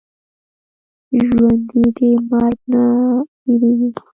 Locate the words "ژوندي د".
1.25-1.99